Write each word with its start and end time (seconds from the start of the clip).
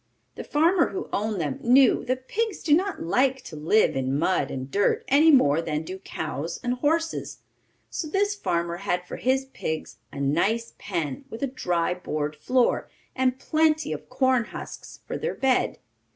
The 0.33 0.43
farmer 0.43 0.89
who 0.89 1.09
owned 1.13 1.39
them 1.39 1.59
knew 1.61 2.03
that 2.05 2.27
pigs 2.27 2.63
do 2.63 2.73
not 2.73 3.03
like 3.03 3.43
to 3.43 3.55
live 3.55 3.95
in 3.95 4.17
mud 4.17 4.49
and 4.49 4.71
dirt 4.71 5.05
any 5.07 5.29
more 5.29 5.61
than 5.61 5.83
do 5.83 5.99
cows 5.99 6.59
and 6.63 6.73
horses, 6.73 7.37
so 7.91 8.07
this 8.07 8.33
farmer 8.33 8.77
had 8.77 9.05
for 9.05 9.17
his 9.17 9.45
pigs 9.53 9.97
a 10.11 10.19
nice 10.19 10.73
pen, 10.79 11.25
with 11.29 11.43
a 11.43 11.47
dry 11.53 11.93
board 11.93 12.35
floor, 12.35 12.89
and 13.15 13.37
plenty 13.37 13.93
of 13.93 14.09
corn 14.09 14.45
husks 14.45 15.01
for 15.05 15.17
their 15.19 15.35
bed. 15.35 15.77